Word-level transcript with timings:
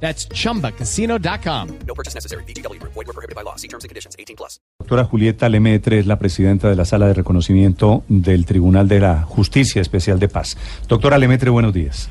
That's 0.00 0.28
chumbacasino.com. 0.28 1.68
No 1.86 1.94
purchase 1.94 2.14
necessary. 2.14 2.44
BGW. 2.44 2.80
Void 2.82 3.06
were 3.06 3.12
prohibited 3.12 3.34
by 3.34 3.42
law. 3.42 3.56
See 3.56 3.68
terms 3.68 3.84
and 3.84 3.88
conditions. 3.88 4.14
18 4.18 4.36
plus. 4.36 4.60
Doctora 4.78 5.04
Julieta 5.04 5.48
Lemaitre 5.48 5.98
es 5.98 6.06
la 6.06 6.18
presidenta 6.18 6.68
de 6.68 6.76
la 6.76 6.84
Sala 6.84 7.06
de 7.06 7.14
Reconocimiento 7.14 8.04
del 8.08 8.44
Tribunal 8.44 8.88
de 8.88 9.00
la 9.00 9.22
Justicia 9.22 9.82
Especial 9.82 10.18
de 10.18 10.28
Paz. 10.28 10.56
Doctora 10.86 11.18
Lemaitre, 11.18 11.50
buenos 11.50 11.72
días. 11.72 12.08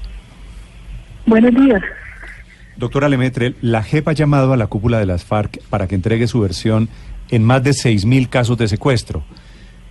Buenos 1.26 1.54
días. 1.54 1.82
Doctora 2.77 3.08
Lemaitre, 3.08 3.55
la 3.62 3.82
JEP 3.84 4.10
ha 4.10 4.13
llamado 4.13 4.52
a 4.52 4.58
la 4.58 4.68
cúpula 4.68 4.99
de 4.99 5.05
las 5.05 5.24
FARC 5.24 5.62
para 5.70 5.88
que 5.88 5.96
entregue 5.96 6.27
su 6.27 6.41
versión 6.41 6.90
en 7.30 7.44
más 7.44 7.63
de 7.63 7.72
6.000 7.72 8.30
casos 8.30 8.58
de 8.58 8.68
secuestro. 8.68 9.24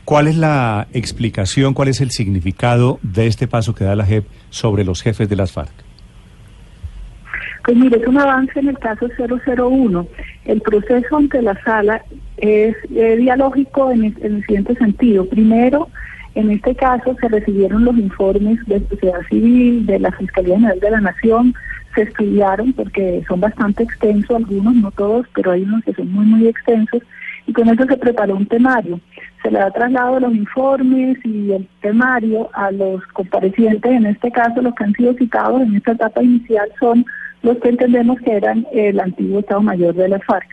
¿Cuál 0.04 0.28
es 0.28 0.36
la 0.36 0.86
explicación, 0.92 1.72
cuál 1.72 1.88
es 1.88 2.02
el 2.02 2.10
significado 2.10 2.98
de 3.02 3.26
este 3.26 3.48
paso 3.48 3.74
que 3.74 3.84
da 3.84 3.96
la 3.96 4.04
JEP 4.04 4.26
sobre 4.50 4.84
los 4.84 5.00
jefes 5.00 5.28
de 5.30 5.36
las 5.36 5.52
FARC? 5.52 5.83
Pues 7.64 7.76
mire, 7.78 7.98
es 7.98 8.06
un 8.06 8.18
avance 8.18 8.60
en 8.60 8.68
el 8.68 8.78
caso 8.78 9.08
001. 9.16 10.06
El 10.44 10.60
proceso 10.60 11.16
ante 11.16 11.40
la 11.40 11.58
sala 11.64 12.02
es 12.36 12.76
eh, 12.94 13.16
dialógico 13.16 13.90
en 13.90 14.04
el, 14.04 14.14
en 14.20 14.36
el 14.36 14.40
siguiente 14.44 14.74
sentido. 14.74 15.26
Primero, 15.26 15.88
en 16.34 16.50
este 16.50 16.74
caso 16.74 17.16
se 17.20 17.28
recibieron 17.28 17.84
los 17.84 17.96
informes 17.96 18.58
de 18.66 18.86
sociedad 18.88 19.20
civil, 19.30 19.86
de 19.86 19.98
la 19.98 20.12
Fiscalía 20.12 20.56
General 20.56 20.80
de 20.80 20.90
la 20.90 21.00
Nación, 21.00 21.54
se 21.94 22.02
estudiaron 22.02 22.72
porque 22.72 23.22
son 23.28 23.40
bastante 23.40 23.84
extensos 23.84 24.36
algunos, 24.36 24.74
no 24.74 24.90
todos, 24.90 25.26
pero 25.34 25.52
hay 25.52 25.62
unos 25.62 25.84
que 25.84 25.94
son 25.94 26.12
muy, 26.12 26.26
muy 26.26 26.48
extensos, 26.48 27.02
y 27.46 27.52
con 27.52 27.68
eso 27.68 27.84
se 27.86 27.96
preparó 27.96 28.34
un 28.34 28.46
temario. 28.46 29.00
Se 29.42 29.50
le 29.50 29.60
ha 29.60 29.70
trasladado 29.70 30.20
los 30.20 30.34
informes 30.34 31.18
y 31.24 31.52
el 31.52 31.68
temario 31.80 32.50
a 32.52 32.70
los 32.72 33.04
comparecientes, 33.12 33.92
en 33.92 34.06
este 34.06 34.30
caso 34.32 34.60
los 34.60 34.74
que 34.74 34.84
han 34.84 34.94
sido 34.94 35.14
citados 35.14 35.62
en 35.62 35.76
esta 35.76 35.92
etapa 35.92 36.22
inicial 36.22 36.68
son 36.80 37.04
los 37.44 37.58
que 37.58 37.68
entendemos 37.68 38.18
que 38.20 38.32
eran 38.32 38.66
el 38.72 38.98
antiguo 38.98 39.40
Estado 39.40 39.60
Mayor 39.60 39.94
de 39.94 40.08
las 40.08 40.24
FARC. 40.24 40.48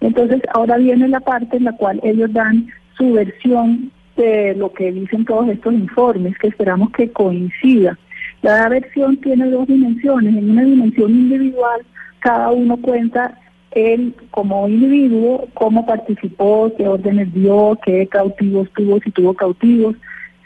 Entonces, 0.00 0.42
ahora 0.52 0.76
viene 0.76 1.06
la 1.06 1.20
parte 1.20 1.56
en 1.56 1.64
la 1.64 1.72
cual 1.72 2.00
ellos 2.02 2.32
dan 2.32 2.66
su 2.98 3.12
versión 3.12 3.92
de 4.16 4.54
lo 4.56 4.72
que 4.72 4.90
dicen 4.90 5.24
todos 5.24 5.48
estos 5.48 5.72
informes, 5.72 6.36
que 6.38 6.48
esperamos 6.48 6.90
que 6.90 7.10
coincida. 7.12 7.96
La 8.42 8.68
versión 8.68 9.16
tiene 9.18 9.48
dos 9.50 9.68
dimensiones. 9.68 10.34
En 10.34 10.50
una 10.50 10.64
dimensión 10.64 11.10
individual, 11.12 11.82
cada 12.18 12.50
uno 12.50 12.76
cuenta 12.76 13.38
él 13.70 14.14
como 14.32 14.68
individuo, 14.68 15.46
cómo 15.54 15.86
participó, 15.86 16.72
qué 16.76 16.88
órdenes 16.88 17.32
dio, 17.32 17.78
qué 17.84 18.08
cautivos 18.08 18.68
tuvo, 18.74 18.98
si 18.98 19.12
tuvo 19.12 19.32
cautivos, 19.34 19.94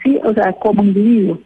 sí, 0.03 0.19
o 0.23 0.33
sea, 0.33 0.53
como 0.53 0.83
individuo. 0.83 1.39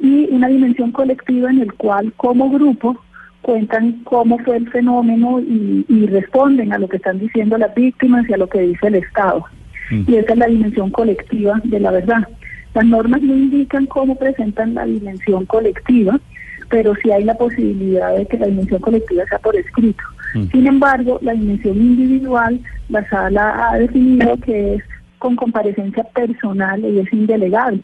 Y 0.00 0.28
una 0.30 0.48
dimensión 0.48 0.92
colectiva 0.92 1.50
en 1.50 1.60
el 1.60 1.74
cual 1.74 2.12
como 2.16 2.48
grupo 2.48 2.98
cuentan 3.42 4.00
cómo 4.04 4.38
fue 4.38 4.56
el 4.56 4.68
fenómeno 4.70 5.40
y, 5.40 5.84
y, 5.88 6.06
responden 6.06 6.72
a 6.72 6.78
lo 6.78 6.88
que 6.88 6.96
están 6.96 7.18
diciendo 7.18 7.56
las 7.56 7.74
víctimas 7.74 8.28
y 8.28 8.34
a 8.34 8.36
lo 8.36 8.48
que 8.48 8.60
dice 8.60 8.88
el 8.88 8.96
Estado. 8.96 9.44
Mm. 9.90 10.02
Y 10.06 10.16
esa 10.16 10.32
es 10.32 10.38
la 10.38 10.46
dimensión 10.46 10.90
colectiva 10.90 11.60
de 11.64 11.80
la 11.80 11.90
verdad. 11.90 12.28
Las 12.74 12.84
normas 12.84 13.22
no 13.22 13.34
indican 13.34 13.86
cómo 13.86 14.16
presentan 14.16 14.74
la 14.74 14.84
dimensión 14.84 15.46
colectiva, 15.46 16.20
pero 16.68 16.94
sí 17.02 17.10
hay 17.10 17.24
la 17.24 17.34
posibilidad 17.34 18.14
de 18.16 18.26
que 18.26 18.38
la 18.38 18.46
dimensión 18.46 18.80
colectiva 18.80 19.24
sea 19.26 19.38
por 19.38 19.56
escrito. 19.56 20.02
Mm. 20.34 20.44
Sin 20.50 20.66
embargo, 20.66 21.18
la 21.22 21.32
dimensión 21.32 21.76
individual, 21.76 22.60
la 22.88 23.08
sala 23.08 23.70
ha 23.70 23.78
definido 23.78 24.36
que 24.38 24.74
es 24.74 24.82
con 25.18 25.36
comparecencia 25.36 26.04
personal 26.04 26.84
y 26.84 27.00
es 27.00 27.12
indelegable 27.12 27.82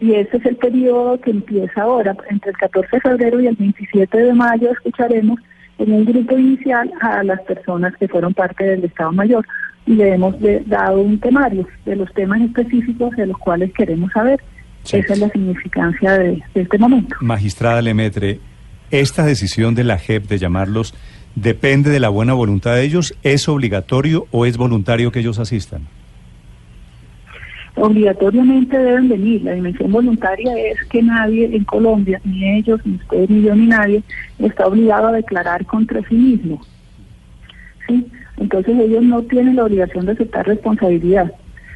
y 0.00 0.14
ese 0.14 0.36
es 0.36 0.46
el 0.46 0.56
periodo 0.56 1.20
que 1.20 1.30
empieza 1.30 1.82
ahora. 1.82 2.16
Entre 2.28 2.50
el 2.50 2.56
14 2.56 2.88
de 2.92 3.00
febrero 3.00 3.40
y 3.40 3.46
el 3.46 3.56
27 3.56 4.18
de 4.18 4.34
mayo 4.34 4.70
escucharemos 4.70 5.38
en 5.78 5.92
un 5.92 6.04
grupo 6.04 6.38
inicial 6.38 6.90
a 7.00 7.22
las 7.22 7.40
personas 7.42 7.94
que 7.96 8.08
fueron 8.08 8.34
parte 8.34 8.64
del 8.64 8.84
Estado 8.84 9.12
Mayor 9.12 9.46
y 9.86 9.94
le 9.94 10.14
hemos 10.14 10.38
de, 10.40 10.60
dado 10.66 11.00
un 11.00 11.18
temario 11.18 11.66
de 11.84 11.96
los 11.96 12.12
temas 12.14 12.40
específicos 12.40 13.10
de 13.16 13.26
los 13.26 13.38
cuales 13.38 13.72
queremos 13.72 14.10
saber. 14.12 14.40
Sí. 14.82 14.98
Esa 14.98 15.14
es 15.14 15.18
la 15.18 15.28
significancia 15.30 16.12
de, 16.12 16.42
de, 16.54 16.60
este 16.60 16.78
momento. 16.78 17.16
Magistrada 17.20 17.80
Lemetre, 17.80 18.40
¿esta 18.90 19.24
decisión 19.24 19.74
de 19.74 19.84
la 19.84 19.98
JEP 19.98 20.26
de 20.28 20.38
llamarlos 20.38 20.94
depende 21.34 21.90
de 21.90 22.00
la 22.00 22.10
buena 22.10 22.34
voluntad 22.34 22.74
de 22.74 22.82
ellos? 22.82 23.14
¿Es 23.22 23.48
obligatorio 23.48 24.26
o 24.30 24.44
es 24.44 24.56
voluntario 24.56 25.10
que 25.10 25.20
ellos 25.20 25.38
asistan? 25.38 25.88
Obligatoriamente 27.76 28.78
deben 28.78 29.08
venir. 29.08 29.42
La 29.42 29.52
dimensión 29.52 29.92
voluntaria 29.92 30.56
es 30.56 30.82
que 30.84 31.02
nadie 31.02 31.44
en 31.54 31.64
Colombia, 31.64 32.20
ni 32.24 32.58
ellos, 32.58 32.80
ni 32.84 32.96
usted, 32.96 33.28
ni 33.28 33.42
yo, 33.42 33.54
ni 33.54 33.66
nadie, 33.66 34.02
está 34.38 34.66
obligado 34.66 35.08
a 35.08 35.12
declarar 35.12 35.64
contra 35.66 36.00
sí 36.08 36.14
mismo. 36.14 36.60
¿Sí? 37.86 38.06
Entonces 38.38 38.78
ellos 38.78 39.02
no 39.02 39.22
tienen 39.22 39.56
la 39.56 39.64
obligación 39.64 40.06
de 40.06 40.12
aceptar 40.12 40.46
responsabilidad 40.46 41.32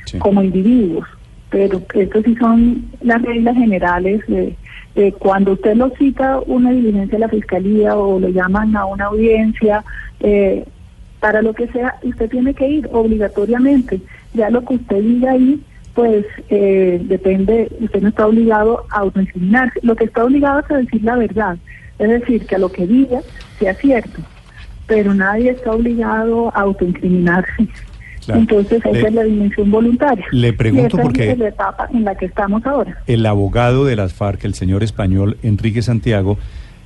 sí. 0.06 0.18
como 0.18 0.42
individuos, 0.42 1.06
pero 1.50 1.82
estas 1.94 2.24
sí 2.24 2.34
son 2.36 2.86
las 3.00 3.22
reglas 3.22 3.56
generales 3.56 4.26
de, 4.26 4.56
de, 4.94 5.12
cuando 5.12 5.52
usted 5.52 5.76
lo 5.76 5.90
cita 5.90 6.40
una 6.46 6.70
diligencia 6.70 7.18
de 7.18 7.20
la 7.20 7.28
fiscalía 7.28 7.96
o 7.96 8.18
lo 8.18 8.28
llaman 8.28 8.76
a 8.76 8.86
una 8.86 9.06
audiencia, 9.06 9.84
eh, 10.20 10.64
para 11.20 11.42
lo 11.42 11.52
que 11.52 11.68
sea, 11.68 11.96
usted 12.02 12.30
tiene 12.30 12.54
que 12.54 12.68
ir 12.68 12.88
obligatoriamente. 12.92 14.00
Ya 14.34 14.50
lo 14.50 14.64
que 14.64 14.74
usted 14.74 15.02
diga 15.02 15.32
ahí 15.32 15.60
pues 15.98 16.24
eh, 16.48 17.00
depende, 17.06 17.68
usted 17.80 18.02
no 18.02 18.10
está 18.10 18.28
obligado 18.28 18.84
a 18.90 18.98
autoincriminarse, 19.00 19.80
lo 19.82 19.96
que 19.96 20.04
está 20.04 20.22
obligado 20.22 20.60
es 20.60 20.70
a 20.70 20.76
decir 20.76 21.02
la 21.02 21.16
verdad, 21.16 21.58
es 21.98 22.08
decir, 22.08 22.46
que 22.46 22.54
a 22.54 22.58
lo 22.60 22.70
que 22.70 22.86
diga 22.86 23.18
sea 23.58 23.74
cierto, 23.74 24.20
pero 24.86 25.12
nadie 25.12 25.50
está 25.50 25.72
obligado 25.72 26.54
a 26.54 26.60
autoincriminarse. 26.60 27.66
Claro. 28.24 28.40
Entonces 28.42 28.78
esa 28.78 28.92
le, 28.92 29.08
es 29.08 29.12
la 29.12 29.24
dimensión 29.24 29.72
voluntaria. 29.72 30.24
Le 30.30 30.52
pregunto 30.52 30.98
porque 30.98 31.32
es 31.32 31.38
la 31.38 31.48
etapa 31.48 31.88
en 31.92 32.04
la 32.04 32.14
que 32.14 32.26
estamos 32.26 32.64
ahora. 32.64 33.02
El 33.08 33.26
abogado 33.26 33.84
de 33.84 33.96
las 33.96 34.12
FARC, 34.12 34.44
el 34.44 34.54
señor 34.54 34.84
español 34.84 35.36
Enrique 35.42 35.82
Santiago, 35.82 36.38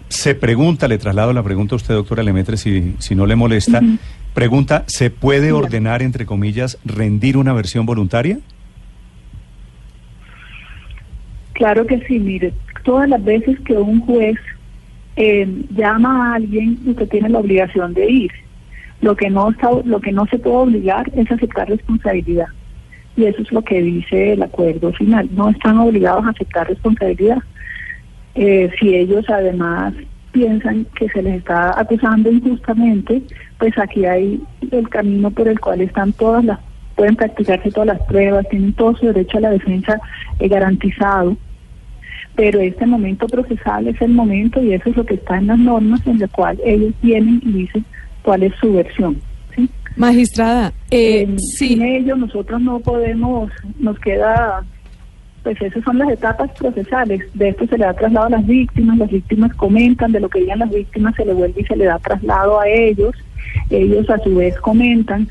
se 0.09 0.35
pregunta, 0.35 0.89
le 0.89 0.97
traslado 0.97 1.35
la 1.35 1.43
pregunta 1.43 1.75
a 1.75 1.77
usted, 1.77 1.93
doctora 1.93 2.23
Lemetre, 2.23 2.57
si, 2.57 2.95
si 2.99 3.15
no 3.15 3.27
le 3.27 3.37
molesta, 3.37 3.81
uh 3.81 3.83
-huh. 3.83 3.99
pregunta, 4.33 4.85
¿se 4.87 5.11
puede 5.11 5.53
ordenar, 5.53 6.01
entre 6.01 6.25
comillas, 6.25 6.79
rendir 6.87 7.37
una 7.37 7.53
versión 7.53 7.85
voluntaria? 7.85 8.39
Claro 11.63 11.87
que 11.87 12.01
sí, 12.09 12.19
mire, 12.19 12.53
todas 12.83 13.09
las 13.09 13.23
veces 13.23 13.57
que 13.61 13.75
un 13.75 14.01
juez 14.01 14.37
eh, 15.15 15.47
llama 15.71 16.33
a 16.33 16.35
alguien, 16.35 16.77
usted 16.85 17.09
tiene 17.09 17.29
la 17.29 17.39
obligación 17.39 17.95
de 17.95 18.11
ir. 18.11 18.33
Lo 19.01 19.15
que 19.15 19.31
no 19.31 19.49
está, 19.49 19.71
lo 19.85 20.01
que 20.01 20.11
no 20.11 20.27
se 20.27 20.41
puede 20.41 20.57
obligar 20.57 21.09
es 21.15 21.31
aceptar 21.31 21.69
responsabilidad. 21.69 22.49
Y 23.17 23.27
eso 23.27 23.43
es 23.43 23.53
lo 23.53 23.63
que 23.63 23.81
dice 23.81 24.33
el 24.33 24.43
acuerdo 24.43 24.93
final. 24.95 25.29
No 25.37 25.51
están 25.51 25.79
obligados 25.79 26.27
a 26.27 26.31
aceptar 26.31 26.67
responsabilidad. 26.67 27.39
Eh, 28.35 28.69
si 28.81 28.97
ellos 28.97 29.25
además 29.31 29.95
piensan 30.33 30.85
que 30.97 31.09
se 31.11 31.23
les 31.23 31.37
está 31.37 31.79
acusando 31.79 32.29
injustamente, 32.29 33.23
pues 33.61 33.79
aquí 33.79 34.05
hay 34.05 34.43
el 34.73 34.89
camino 34.89 35.31
por 35.31 35.47
el 35.47 35.61
cual 35.61 35.81
están 35.81 36.13
todas 36.15 36.45
las, 36.45 36.59
pueden 36.97 37.15
practicarse 37.15 37.71
todas 37.71 37.87
las 37.87 38.03
pruebas, 38.09 38.49
tienen 38.49 38.73
todo 38.73 38.97
su 38.97 39.07
derecho 39.07 39.39
a 39.39 39.43
la 39.43 39.51
defensa 39.51 40.01
eh, 40.41 40.49
garantizado 40.49 41.37
pero 42.35 42.61
este 42.61 42.87
momento 42.87 43.27
procesal 43.27 43.89
es 43.89 44.01
el 44.01 44.13
momento 44.13 44.63
y 44.63 44.73
eso 44.73 44.91
es 44.91 44.97
lo 44.97 45.05
que 45.05 45.15
está 45.15 45.39
en 45.39 45.49
las 45.49 45.59
normas 45.59 46.07
en 46.07 46.23
el 46.23 46.31
cual 46.31 46.59
ellos 46.65 46.95
vienen 47.03 47.41
y 47.45 47.53
dicen 47.53 47.85
cuál 48.23 48.43
es 48.43 48.55
su 48.61 48.73
versión. 48.73 49.21
¿sí? 49.55 49.69
Magistrada, 49.97 50.73
eh, 50.91 51.23
eh, 51.23 51.37
sí. 51.39 51.69
sin 51.69 51.83
ello 51.83 52.17
nosotros 52.17 52.61
no 52.61 52.81
podemos, 52.81 53.51
nos 53.79 53.99
queda, 53.99 54.65
pues 55.43 55.61
esas 55.61 55.85
son 55.85 55.99
las 55.99 56.11
etapas 56.11 56.51
procesales, 56.53 57.23
de 57.35 57.51
esto 57.51 57.67
se 57.67 57.77
le 57.77 57.85
da 57.85 57.93
traslado 57.93 58.27
a 58.27 58.31
las 58.31 58.47
víctimas, 58.47 58.97
las 58.97 59.11
víctimas 59.11 59.55
comentan, 59.55 60.13
de 60.13 60.21
lo 60.21 60.31
que 60.31 60.41
digan 60.41 60.61
las 60.61 60.71
víctimas 60.71 61.15
se 61.17 61.27
le 61.27 61.35
vuelve 61.35 61.61
y 61.61 61.65
se 61.65 61.77
le 61.77 61.85
da 61.85 61.99
traslado 61.99 62.61
a 62.61 62.69
ellos, 62.69 63.15
ellos 63.69 64.09
a 64.09 64.19
su 64.19 64.35
vez 64.37 64.57
comentan, 64.61 65.29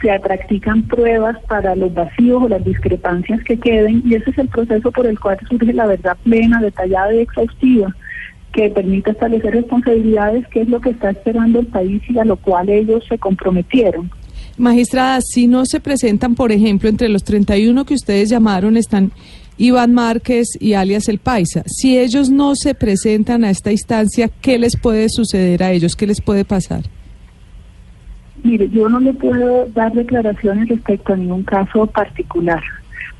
se 0.00 0.20
practican 0.20 0.82
pruebas 0.82 1.36
para 1.48 1.74
los 1.74 1.92
vacíos 1.92 2.42
o 2.42 2.48
las 2.48 2.64
discrepancias 2.64 3.42
que 3.44 3.58
queden 3.58 4.02
y 4.04 4.14
ese 4.14 4.30
es 4.30 4.38
el 4.38 4.48
proceso 4.48 4.92
por 4.92 5.06
el 5.06 5.18
cual 5.18 5.38
surge 5.48 5.72
la 5.72 5.86
verdad 5.86 6.16
plena, 6.22 6.60
detallada 6.60 7.14
y 7.14 7.18
exhaustiva 7.18 7.94
que 8.52 8.70
permite 8.70 9.10
establecer 9.10 9.52
responsabilidades, 9.52 10.46
que 10.48 10.62
es 10.62 10.68
lo 10.68 10.80
que 10.80 10.90
está 10.90 11.10
esperando 11.10 11.60
el 11.60 11.66
país 11.66 12.02
y 12.08 12.18
a 12.18 12.24
lo 12.24 12.36
cual 12.36 12.68
ellos 12.68 13.04
se 13.08 13.18
comprometieron. 13.18 14.10
Magistrada, 14.56 15.20
si 15.20 15.46
no 15.46 15.66
se 15.66 15.80
presentan, 15.80 16.34
por 16.34 16.50
ejemplo, 16.50 16.88
entre 16.88 17.08
los 17.08 17.22
31 17.24 17.84
que 17.84 17.94
ustedes 17.94 18.28
llamaron 18.28 18.76
están 18.76 19.12
Iván 19.56 19.92
Márquez 19.92 20.48
y 20.58 20.72
alias 20.72 21.08
El 21.08 21.18
Paisa. 21.18 21.62
Si 21.66 21.98
ellos 21.98 22.30
no 22.30 22.54
se 22.56 22.74
presentan 22.74 23.44
a 23.44 23.50
esta 23.50 23.70
instancia, 23.70 24.28
¿qué 24.40 24.58
les 24.58 24.76
puede 24.76 25.08
suceder 25.08 25.62
a 25.62 25.72
ellos? 25.72 25.94
¿Qué 25.94 26.06
les 26.06 26.20
puede 26.20 26.44
pasar? 26.44 26.82
Mire, 28.48 28.70
yo 28.70 28.88
no 28.88 28.98
le 28.98 29.12
puedo 29.12 29.66
dar 29.74 29.92
declaraciones 29.92 30.70
respecto 30.70 31.12
a 31.12 31.16
ningún 31.16 31.42
caso 31.42 31.86
particular. 31.86 32.62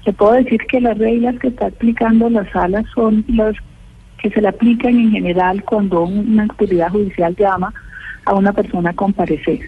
Le 0.07 0.15
puedo 0.15 0.33
decir 0.33 0.59
que 0.71 0.81
las 0.81 0.97
reglas 0.97 1.39
que 1.39 1.49
está 1.49 1.67
aplicando 1.67 2.31
la 2.31 2.51
sala 2.51 2.83
son 2.95 3.27
las 3.29 3.55
que 4.23 4.31
se 4.31 4.41
le 4.41 4.49
aplican 4.49 4.99
en 4.99 5.11
general 5.11 5.63
cuando 5.65 6.05
una 6.05 6.45
autoridad 6.45 6.93
judicial 6.93 7.37
llama 7.37 7.75
a 8.25 8.35
una 8.37 8.55
persona 8.55 8.89
a 8.89 8.95
comparecer. 8.95 9.61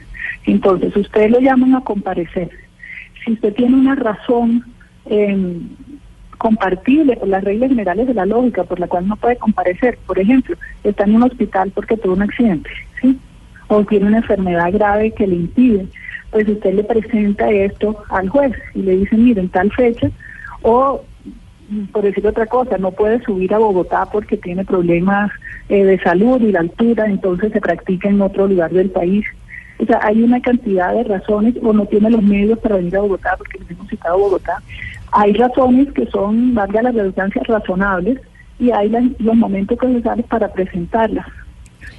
Entonces, 0.46 0.96
ustedes 0.96 1.30
lo 1.30 1.40
llaman 1.40 1.74
a 1.74 1.82
comparecer. 1.82 2.48
Si 3.22 3.32
usted 3.32 3.52
tiene 3.52 3.76
una 3.76 3.96
razón 3.96 4.64
eh, 5.04 5.60
compartible 6.38 7.18
por 7.18 7.28
las 7.28 7.44
reglas 7.44 7.68
generales 7.68 8.06
de 8.06 8.14
la 8.14 8.24
lógica 8.24 8.64
por 8.64 8.80
la 8.80 8.88
cual 8.88 9.06
no 9.06 9.16
puede 9.16 9.36
comparecer, 9.36 9.98
por 10.06 10.18
ejemplo, 10.18 10.56
está 10.84 11.04
en 11.04 11.16
un 11.16 11.24
hospital 11.24 11.70
porque 11.74 11.98
tuvo 11.98 12.14
un 12.14 12.22
accidente. 12.22 12.70
O 13.70 13.84
tiene 13.84 14.06
una 14.06 14.18
enfermedad 14.18 14.72
grave 14.72 15.12
que 15.12 15.28
le 15.28 15.36
impide, 15.36 15.86
pues 16.32 16.48
usted 16.48 16.74
le 16.74 16.82
presenta 16.82 17.48
esto 17.50 17.96
al 18.10 18.28
juez 18.28 18.52
y 18.74 18.82
le 18.82 18.96
dice, 18.96 19.16
miren, 19.16 19.48
tal 19.48 19.70
fecha, 19.70 20.10
o 20.62 21.02
por 21.92 22.02
decir 22.02 22.26
otra 22.26 22.46
cosa, 22.46 22.78
no 22.78 22.90
puede 22.90 23.22
subir 23.22 23.54
a 23.54 23.58
Bogotá 23.58 24.06
porque 24.10 24.36
tiene 24.36 24.64
problemas 24.64 25.30
eh, 25.68 25.84
de 25.84 26.00
salud 26.00 26.40
y 26.40 26.50
la 26.50 26.60
altura, 26.60 27.06
entonces 27.06 27.52
se 27.52 27.60
practica 27.60 28.08
en 28.08 28.20
otro 28.20 28.48
lugar 28.48 28.72
del 28.72 28.90
país. 28.90 29.24
O 29.78 29.86
sea, 29.86 30.00
hay 30.02 30.20
una 30.20 30.40
cantidad 30.40 30.92
de 30.92 31.04
razones, 31.04 31.54
o 31.62 31.72
no 31.72 31.86
tiene 31.86 32.10
los 32.10 32.22
medios 32.22 32.58
para 32.58 32.76
venir 32.76 32.96
a 32.96 33.02
Bogotá 33.02 33.36
porque 33.38 33.60
nos 33.60 33.70
hemos 33.70 33.88
citado 33.88 34.18
Bogotá. 34.18 34.60
Hay 35.12 35.32
razones 35.34 35.92
que 35.92 36.06
son, 36.06 36.54
valga 36.54 36.82
la 36.82 36.90
redundancia, 36.90 37.40
razonables 37.46 38.18
y 38.58 38.72
hay 38.72 38.88
los 39.20 39.36
momentos 39.36 39.78
necesarios 39.80 40.26
para 40.26 40.52
presentarlas. 40.52 41.26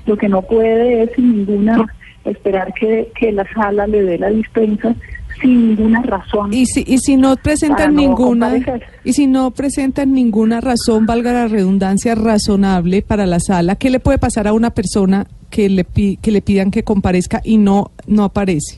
Lo 0.05 0.17
que 0.17 0.29
no 0.29 0.41
puede 0.41 1.03
es 1.03 1.11
sin 1.15 1.45
ninguna 1.45 1.85
esperar 2.25 2.73
que, 2.73 3.11
que 3.19 3.31
la 3.31 3.45
sala 3.53 3.87
le 3.87 4.03
dé 4.03 4.17
la 4.17 4.29
dispensa 4.29 4.95
sin 5.41 5.69
ninguna 5.69 6.01
razón. 6.03 6.53
Y 6.53 6.65
si, 6.65 6.83
y 6.85 6.99
si 6.99 7.17
no 7.17 7.35
presentan 7.35 7.95
no 7.95 8.01
ninguna 8.01 8.51
comparecer. 8.51 8.87
y 9.03 9.13
si 9.13 9.27
no 9.27 9.51
presentan 9.51 10.13
ninguna 10.13 10.61
razón, 10.61 11.05
valga 11.05 11.33
la 11.33 11.47
redundancia, 11.47 12.15
razonable 12.15 13.01
para 13.01 13.25
la 13.25 13.39
sala, 13.39 13.75
¿qué 13.75 13.89
le 13.89 13.99
puede 13.99 14.17
pasar 14.17 14.47
a 14.47 14.53
una 14.53 14.71
persona 14.71 15.27
que 15.49 15.69
le 15.69 15.85
que 15.85 16.31
le 16.31 16.41
pidan 16.41 16.71
que 16.71 16.83
comparezca 16.83 17.41
y 17.43 17.57
no 17.57 17.91
no 18.07 18.25
aparece? 18.25 18.77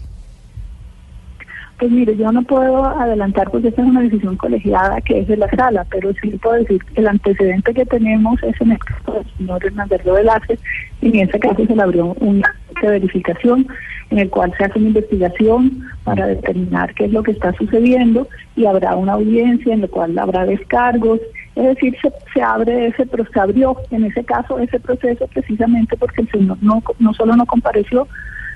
Pues 1.84 1.92
mire, 1.92 2.16
yo 2.16 2.32
no 2.32 2.42
puedo 2.44 2.86
adelantar 2.86 3.52
porque 3.52 3.68
esta 3.68 3.82
es 3.82 3.90
una 3.90 4.04
decisión 4.04 4.38
colegiada 4.38 5.02
que 5.02 5.20
es 5.20 5.28
de 5.28 5.36
la 5.36 5.50
sala, 5.50 5.86
pero 5.92 6.14
sí 6.22 6.30
puedo 6.42 6.56
decir 6.56 6.82
que 6.82 7.02
el 7.02 7.10
antecedente 7.10 7.74
que 7.74 7.86
tenemos 7.86 8.42
es 8.42 8.56
en 8.62 8.72
el 8.72 8.80
caso 8.80 9.12
del 9.12 9.26
señor 9.38 9.66
Hernández 9.66 10.02
Velázquez, 10.06 10.62
y 11.02 11.10
en 11.10 11.28
ese 11.28 11.38
caso 11.42 11.66
se 11.66 11.76
le 11.76 11.82
abrió 11.82 12.16
una 12.22 12.56
de 12.82 12.88
verificación 12.88 13.68
en 14.12 14.20
el 14.20 14.30
cual 14.30 14.54
se 14.58 14.64
hace 14.64 14.80
una 14.80 14.88
investigación 14.88 15.84
para 16.06 16.26
determinar 16.26 16.94
qué 16.94 17.04
es 17.04 17.12
lo 17.12 17.22
que 17.22 17.32
está 17.32 17.52
sucediendo 17.52 18.30
y 18.56 18.66
habrá 18.66 18.96
una 18.96 19.16
audiencia 19.16 19.74
en 19.74 19.82
la 19.82 19.90
cual 19.90 20.18
habrá 20.18 20.46
descargos, 20.46 21.20
es 21.58 21.66
decir, 21.66 21.98
se, 22.02 22.14
se 22.34 22.42
abre 22.42 22.88
ese, 22.88 23.06
pero 23.08 23.26
se 23.26 23.40
abrió 23.42 23.76
en 23.92 24.06
ese 24.06 24.24
caso 24.24 24.58
ese 24.58 24.80
proceso 24.80 25.28
precisamente 25.28 25.98
porque 25.98 26.22
el 26.22 26.32
señor 26.32 26.60
no, 26.62 26.82
no 27.00 27.14
solo 27.14 27.36
no 27.36 27.46
compareció, 27.46 28.08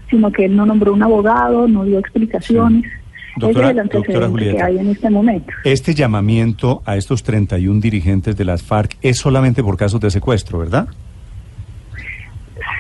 sino 0.10 0.32
que 0.32 0.46
él 0.46 0.56
no 0.56 0.66
nombró 0.66 0.94
un 0.94 1.04
abogado, 1.04 1.68
no 1.68 1.84
dio 1.84 2.00
explicaciones. 2.00 2.90
Doctora- 3.38 3.72
es 3.72 3.90
que 3.90 4.28
Julieta. 4.28 4.66
hay 4.66 4.78
en 4.80 4.90
este 4.90 5.10
momento. 5.10 5.52
Este 5.64 5.94
llamamiento 5.94 6.82
a 6.86 6.98
estos 6.98 7.24
31 7.24 7.80
dirigentes 7.80 8.36
de 8.36 8.46
las 8.46 8.64
FARC 8.64 8.98
es 9.02 9.18
solamente 9.18 9.64
por 9.64 9.78
casos 9.78 10.00
de 10.02 10.10
secuestro, 10.10 10.60
¿verdad? 10.60 10.88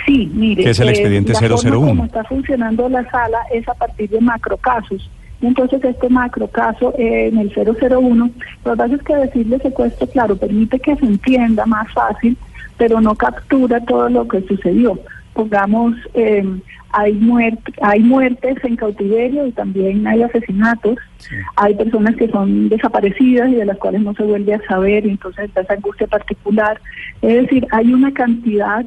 Sí, 0.05 0.31
mire. 0.33 0.63
Que 0.63 0.69
es 0.71 0.79
el 0.79 0.87
eh, 0.87 0.91
expediente 0.91 1.33
la 1.33 1.39
forma 1.39 1.57
001. 1.57 1.87
como 1.87 2.05
está 2.05 2.23
funcionando 2.23 2.89
la 2.89 3.09
sala 3.09 3.39
es 3.53 3.67
a 3.67 3.73
partir 3.73 4.09
de 4.09 4.21
macrocasos. 4.21 5.09
Entonces 5.41 5.83
este 5.83 6.09
macrocaso 6.09 6.93
eh, 6.97 7.27
en 7.27 7.37
el 7.37 7.51
001, 7.53 8.29
lo 8.65 8.71
que 8.71 8.77
pasa 8.77 8.95
es 8.95 9.03
que 9.03 9.15
decirle 9.15 9.59
secuestro, 9.59 10.07
claro, 10.07 10.35
permite 10.35 10.79
que 10.79 10.95
se 10.95 11.05
entienda 11.05 11.65
más 11.65 11.91
fácil, 11.93 12.37
pero 12.77 12.99
no 13.01 13.13
captura 13.15 13.79
todo 13.81 14.09
lo 14.09 14.27
que 14.27 14.41
sucedió. 14.41 14.99
Pongamos, 15.37 15.93
eh, 16.15 16.43
hay, 16.93 17.13
muert 17.13 17.59
hay 17.83 17.99
muertes 17.99 18.57
en 18.63 18.75
cautiverio 18.75 19.45
y 19.45 19.51
también 19.51 20.07
hay 20.07 20.23
asesinatos. 20.23 20.97
Hay 21.57 21.75
personas 21.75 22.15
que 22.15 22.27
son 22.29 22.69
desaparecidas 22.69 23.47
y 23.51 23.53
de 23.53 23.65
las 23.65 23.77
cuales 23.77 24.01
no 24.01 24.15
se 24.15 24.23
vuelve 24.23 24.55
a 24.55 24.67
saber, 24.67 25.05
y 25.05 25.11
entonces 25.11 25.45
está 25.45 25.61
esa 25.61 25.75
angustia 25.75 26.07
particular. 26.07 26.81
Es 27.21 27.43
decir, 27.43 27.67
hay 27.69 27.93
una 27.93 28.11
cantidad 28.11 28.83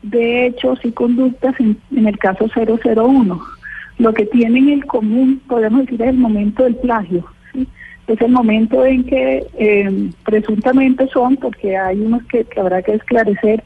de 0.00 0.46
hechos 0.46 0.80
y 0.84 0.92
conductas 0.92 1.54
en, 1.60 1.76
en 1.94 2.06
el 2.06 2.16
caso 2.16 2.46
001. 2.48 3.42
Lo 3.98 4.14
que 4.14 4.24
tienen 4.24 4.70
en 4.70 4.80
común, 4.80 5.42
podemos 5.46 5.82
decir, 5.82 6.00
es 6.00 6.08
el 6.08 6.16
momento 6.16 6.64
del 6.64 6.76
plagio. 6.76 7.26
¿sí? 7.52 7.68
Es 8.06 8.20
el 8.22 8.32
momento 8.32 8.86
en 8.86 9.04
que 9.04 9.46
eh, 9.58 10.10
presuntamente 10.24 11.08
son, 11.08 11.36
porque 11.36 11.76
hay 11.76 12.00
unos 12.00 12.22
que, 12.24 12.44
que 12.44 12.58
habrá 12.58 12.80
que 12.80 12.94
esclarecer, 12.94 13.62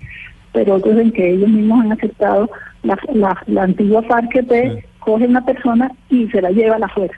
pero 0.53 0.75
otros 0.75 0.97
en 0.99 1.13
que 1.13 1.31
ellos 1.35 1.49
mismos 1.49 1.85
han 1.85 1.93
aceptado, 1.93 2.51
la, 2.83 2.99
la, 3.13 3.43
la 3.47 3.63
antigua 3.65 4.03
FARC-EP 4.03 4.51
Sí. 4.51 4.85
coge 5.01 5.27
una 5.27 5.45
persona 5.45 5.91
y 6.11 6.27
se 6.29 6.41
la 6.43 6.51
lleva 6.51 6.77
a 6.77 6.79
la 6.81 6.89
fuerza. 6.89 7.17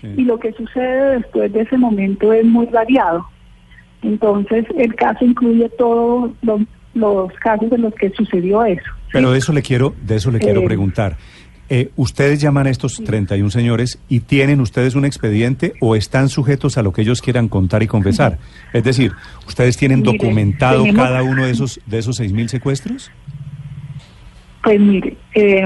Sí. 0.00 0.08
Y 0.16 0.24
lo 0.24 0.38
que 0.38 0.52
sucede 0.52 1.16
después 1.18 1.52
de 1.52 1.60
ese 1.62 1.76
momento 1.76 2.32
es 2.32 2.44
muy 2.44 2.66
variado. 2.66 3.26
Entonces, 4.02 4.64
el 4.78 4.94
caso 4.94 5.24
incluye 5.24 5.68
todos 5.78 6.30
los, 6.42 6.60
los 6.94 7.32
casos 7.34 7.70
en 7.72 7.82
los 7.82 7.94
que 7.94 8.10
sucedió 8.10 8.64
eso. 8.64 8.82
Pero 9.12 9.32
de 9.32 9.38
eso 9.38 9.52
le 9.52 9.62
quiero, 9.62 9.94
de 10.02 10.16
eso 10.16 10.30
le 10.30 10.38
quiero 10.38 10.60
Eh, 10.62 10.66
preguntar. 10.66 11.16
Eh, 11.72 11.90
¿Ustedes 11.94 12.40
llaman 12.40 12.66
a 12.66 12.70
estos 12.70 12.96
31 12.96 13.48
señores 13.50 14.00
y 14.08 14.20
tienen 14.20 14.60
ustedes 14.60 14.96
un 14.96 15.04
expediente 15.04 15.74
o 15.80 15.94
están 15.94 16.28
sujetos 16.28 16.76
a 16.76 16.82
lo 16.82 16.92
que 16.92 17.02
ellos 17.02 17.22
quieran 17.22 17.48
contar 17.48 17.84
y 17.84 17.86
confesar? 17.86 18.38
Es 18.72 18.82
decir, 18.82 19.12
¿ustedes 19.46 19.76
tienen 19.76 20.00
Mire, 20.00 20.12
documentado 20.18 20.82
tenemos- 20.82 21.06
cada 21.06 21.22
uno 21.22 21.44
de 21.44 21.52
esos 21.52 21.80
de 21.86 21.98
esos 21.98 22.18
6.000 22.18 22.48
secuestros? 22.48 23.12
Pues 24.64 24.80
mire, 24.80 25.16
eh, 25.34 25.64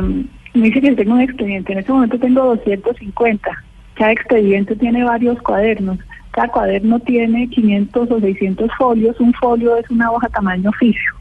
me 0.53 0.67
dice 0.67 0.81
que 0.83 0.93
tengo 0.93 1.15
un 1.15 1.23
expediente. 1.23 1.73
En 1.73 1.79
este 1.79 1.91
momento 1.91 2.19
tengo 2.19 2.45
250. 2.55 3.51
Cada 3.95 4.13
expediente 4.13 4.77
tiene 4.77 5.05
varios 5.05 5.41
cuadernos. 5.41 5.99
Cada 6.33 6.49
cuaderno 6.49 7.01
tiene 7.01 7.49
500 7.49 8.11
o 8.11 8.21
600 8.21 8.71
folios. 8.77 9.19
Un 9.21 9.33
folio 9.33 9.77
es 9.79 9.89
una 9.91 10.11
hoja 10.13 10.29
tamaño 10.29 10.69
oficio. 10.69 11.13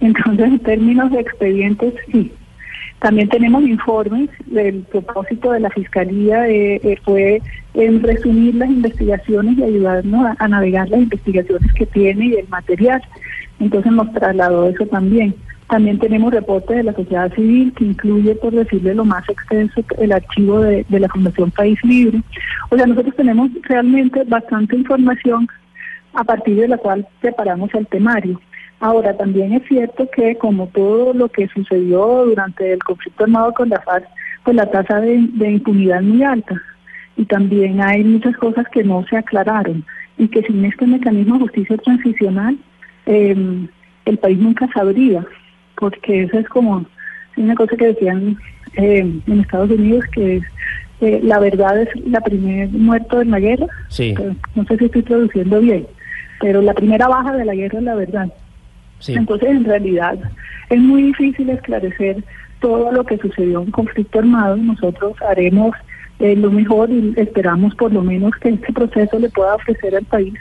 Entonces, 0.00 0.46
en 0.46 0.58
términos 0.58 1.10
de 1.12 1.20
expedientes, 1.20 1.94
sí. 2.12 2.32
También 3.00 3.28
tenemos 3.28 3.62
informes. 3.62 4.28
El 4.54 4.82
propósito 4.82 5.52
de 5.52 5.60
la 5.60 5.70
Fiscalía 5.70 6.48
eh, 6.48 6.80
eh, 6.82 6.96
fue 7.04 7.40
en 7.74 8.02
resumir 8.02 8.56
las 8.56 8.68
investigaciones 8.68 9.56
y 9.58 9.62
ayudarnos 9.62 10.36
a, 10.38 10.48
navegar 10.48 10.88
las 10.88 11.00
investigaciones 11.00 11.72
que 11.74 11.86
tiene 11.86 12.26
y 12.26 12.34
el 12.34 12.48
material. 12.48 13.00
Entonces 13.60 13.92
nos 13.92 14.12
trasladó 14.12 14.68
eso 14.68 14.86
también. 14.86 15.34
También 15.68 15.98
tenemos 15.98 16.32
reportes 16.32 16.78
de 16.78 16.82
la 16.82 16.94
sociedad 16.94 17.32
civil 17.34 17.72
que 17.74 17.84
incluye, 17.84 18.34
por 18.36 18.52
decirle 18.52 18.94
lo 18.94 19.04
más 19.04 19.28
extenso, 19.28 19.84
el 19.98 20.12
archivo 20.12 20.60
de, 20.60 20.84
de 20.88 21.00
la 21.00 21.08
Fundación 21.08 21.50
País 21.50 21.78
Libre. 21.84 22.22
O 22.70 22.76
sea, 22.76 22.86
nosotros 22.86 23.14
tenemos 23.14 23.50
realmente 23.64 24.24
bastante 24.24 24.76
información 24.76 25.46
a 26.14 26.24
partir 26.24 26.56
de 26.56 26.68
la 26.68 26.78
cual 26.78 27.06
preparamos 27.20 27.72
el 27.74 27.86
temario. 27.86 28.40
Ahora, 28.80 29.16
también 29.16 29.52
es 29.52 29.66
cierto 29.66 30.08
que 30.10 30.36
como 30.36 30.68
todo 30.68 31.12
lo 31.12 31.28
que 31.28 31.48
sucedió 31.48 32.24
durante 32.26 32.72
el 32.72 32.78
conflicto 32.82 33.24
armado 33.24 33.52
con 33.52 33.68
la 33.68 33.80
FARC, 33.80 34.06
pues 34.44 34.56
la 34.56 34.70
tasa 34.70 35.00
de, 35.00 35.28
de 35.32 35.50
impunidad 35.50 35.98
es 35.98 36.04
muy 36.04 36.22
alta. 36.22 36.62
Y 37.16 37.24
también 37.24 37.80
hay 37.80 38.04
muchas 38.04 38.36
cosas 38.36 38.66
que 38.72 38.84
no 38.84 39.04
se 39.10 39.16
aclararon 39.16 39.84
y 40.16 40.28
que 40.28 40.42
sin 40.42 40.64
este 40.64 40.86
mecanismo 40.86 41.34
de 41.34 41.40
justicia 41.42 41.76
transicional 41.78 42.56
eh, 43.06 43.66
el 44.04 44.18
país 44.18 44.38
nunca 44.38 44.68
sabría, 44.72 45.24
porque 45.76 46.24
eso 46.24 46.38
es 46.38 46.48
como 46.48 46.84
una 47.36 47.54
cosa 47.54 47.76
que 47.76 47.86
decían 47.86 48.36
eh, 48.74 49.20
en 49.26 49.40
Estados 49.40 49.70
Unidos, 49.70 50.04
que 50.12 50.36
es 50.36 50.44
eh, 51.00 51.20
la 51.22 51.38
verdad 51.38 51.80
es 51.80 51.88
la 52.06 52.20
primer 52.20 52.68
muerto 52.70 53.20
en 53.20 53.30
la 53.30 53.38
guerra. 53.38 53.66
Sí. 53.88 54.14
No 54.54 54.64
sé 54.64 54.76
si 54.78 54.86
estoy 54.86 55.02
traduciendo 55.02 55.60
bien, 55.60 55.86
pero 56.40 56.60
la 56.60 56.74
primera 56.74 57.06
baja 57.06 57.36
de 57.36 57.44
la 57.44 57.54
guerra 57.54 57.78
es 57.78 57.84
la 57.84 57.94
verdad. 57.94 58.32
Entonces, 59.06 59.48
en 59.48 59.64
realidad, 59.64 60.18
es 60.70 60.80
muy 60.80 61.02
difícil 61.02 61.50
esclarecer 61.50 62.22
todo 62.60 62.90
lo 62.92 63.04
que 63.04 63.18
sucedió 63.18 63.62
en 63.62 63.70
conflicto 63.70 64.18
armado. 64.18 64.56
Nosotros 64.56 65.14
haremos 65.22 65.74
eh, 66.18 66.34
lo 66.36 66.50
mejor 66.50 66.90
y 66.90 67.14
esperamos 67.16 67.74
por 67.76 67.92
lo 67.92 68.02
menos 68.02 68.32
que 68.40 68.50
este 68.50 68.72
proceso 68.72 69.18
le 69.18 69.28
pueda 69.30 69.54
ofrecer 69.54 69.94
al 69.94 70.04
país 70.04 70.34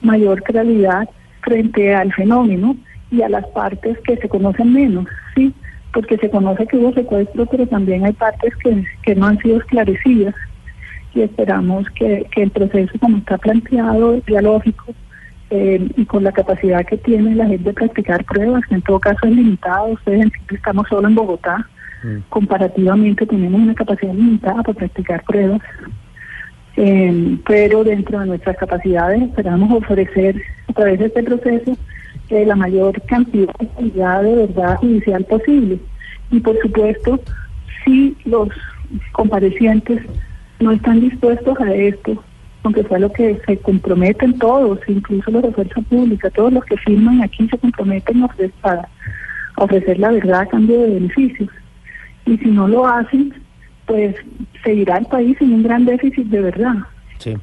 mayor 0.00 0.42
claridad 0.42 1.08
frente 1.42 1.94
al 1.94 2.12
fenómeno 2.12 2.76
y 3.10 3.22
a 3.22 3.28
las 3.28 3.46
partes 3.48 3.98
que 4.00 4.16
se 4.16 4.28
conocen 4.28 4.72
menos, 4.72 5.06
¿sí? 5.34 5.52
porque 5.92 6.18
se 6.18 6.30
conoce 6.30 6.66
que 6.66 6.76
hubo 6.76 6.92
secuestro, 6.92 7.46
pero 7.46 7.66
también 7.66 8.04
hay 8.04 8.12
partes 8.12 8.54
que, 8.56 8.84
que 9.02 9.14
no 9.14 9.26
han 9.26 9.38
sido 9.38 9.58
esclarecidas 9.58 10.34
y 11.14 11.22
esperamos 11.22 11.88
que, 11.90 12.26
que 12.30 12.42
el 12.42 12.50
proceso 12.50 12.92
como 13.00 13.18
está 13.18 13.38
planteado, 13.38 14.20
dialógico, 14.26 14.94
eh, 15.50 15.88
y 15.96 16.04
con 16.04 16.24
la 16.24 16.32
capacidad 16.32 16.84
que 16.84 16.98
tiene 16.98 17.34
la 17.34 17.46
gente 17.46 17.64
de 17.64 17.72
practicar 17.72 18.24
pruebas, 18.24 18.64
que 18.68 18.74
en 18.74 18.82
todo 18.82 19.00
caso 19.00 19.18
es 19.24 19.32
limitado, 19.32 19.86
ustedes 19.86 20.22
en 20.22 20.30
sí 20.30 20.54
estamos 20.54 20.86
solo 20.88 21.08
en 21.08 21.14
Bogotá, 21.14 21.68
comparativamente 22.28 23.26
tenemos 23.26 23.60
una 23.60 23.74
capacidad 23.74 24.14
limitada 24.14 24.62
para 24.62 24.78
practicar 24.78 25.22
pruebas, 25.24 25.60
eh, 26.76 27.38
pero 27.44 27.82
dentro 27.82 28.20
de 28.20 28.26
nuestras 28.26 28.56
capacidades 28.56 29.22
esperamos 29.22 29.70
ofrecer 29.72 30.40
a 30.68 30.72
través 30.72 30.98
de 31.00 31.06
este 31.06 31.22
proceso 31.24 31.76
eh, 32.28 32.44
la 32.46 32.54
mayor 32.54 33.00
cantidad 33.02 34.22
de 34.22 34.34
verdad 34.34 34.76
judicial 34.76 35.24
posible. 35.24 35.80
Y 36.30 36.40
por 36.40 36.56
supuesto, 36.60 37.20
si 37.84 38.16
los 38.24 38.48
comparecientes 39.12 40.02
no 40.60 40.72
están 40.72 41.00
dispuestos 41.00 41.58
a 41.60 41.74
esto, 41.74 42.22
aunque 42.68 42.84
sea 42.84 42.98
lo 42.98 43.10
que 43.10 43.40
se 43.46 43.56
comprometen 43.60 44.38
todos, 44.38 44.78
incluso 44.88 45.30
los 45.30 45.42
de 45.42 45.52
fuerza 45.52 45.80
pública, 45.88 46.28
todos 46.28 46.52
los 46.52 46.62
que 46.66 46.76
firman 46.76 47.22
aquí 47.22 47.48
se 47.48 47.56
comprometen 47.56 48.22
a 48.22 48.26
ofrecer, 48.26 48.52
a 48.62 49.64
ofrecer 49.64 49.98
la 49.98 50.10
verdad 50.10 50.40
a 50.42 50.46
cambio 50.46 50.82
de 50.82 50.90
beneficios. 50.90 51.48
Y 52.26 52.36
si 52.36 52.50
no 52.50 52.68
lo 52.68 52.86
hacen, 52.86 53.32
pues 53.86 54.14
seguirá 54.62 54.98
el 54.98 55.06
país 55.06 55.34
en 55.40 55.54
un 55.54 55.62
gran 55.62 55.86
déficit 55.86 56.26
de 56.26 56.42
verdad. 56.42 56.74
Sí. 57.16 57.34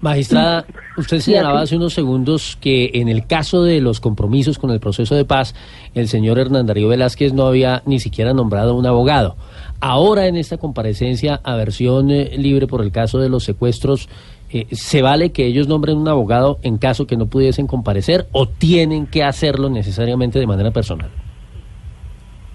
Magistrada, 0.00 0.64
usted 0.96 1.20
señalaba 1.20 1.60
hace 1.60 1.76
unos 1.76 1.92
segundos 1.92 2.56
que 2.58 2.90
en 2.94 3.08
el 3.08 3.26
caso 3.26 3.62
de 3.62 3.80
los 3.80 4.00
compromisos 4.00 4.58
con 4.58 4.70
el 4.70 4.80
proceso 4.80 5.14
de 5.14 5.26
paz, 5.26 5.54
el 5.94 6.08
señor 6.08 6.38
Hernán 6.38 6.66
Darío 6.66 6.88
Velázquez 6.88 7.34
no 7.34 7.46
había 7.46 7.82
ni 7.84 8.00
siquiera 8.00 8.32
nombrado 8.32 8.74
un 8.74 8.86
abogado. 8.86 9.36
Ahora 9.78 10.26
en 10.26 10.36
esta 10.36 10.56
comparecencia 10.56 11.40
a 11.44 11.54
versión 11.54 12.10
eh, 12.10 12.36
libre 12.38 12.66
por 12.66 12.82
el 12.82 12.92
caso 12.92 13.18
de 13.18 13.28
los 13.28 13.44
secuestros, 13.44 14.08
eh, 14.52 14.66
¿se 14.72 15.02
vale 15.02 15.30
que 15.30 15.46
ellos 15.46 15.68
nombren 15.68 15.96
un 15.96 16.08
abogado 16.08 16.58
en 16.62 16.78
caso 16.78 17.06
que 17.06 17.16
no 17.16 17.26
pudiesen 17.26 17.66
comparecer 17.66 18.26
o 18.32 18.48
tienen 18.48 19.06
que 19.06 19.22
hacerlo 19.22 19.70
necesariamente 19.70 20.38
de 20.38 20.46
manera 20.46 20.70
personal? 20.70 21.10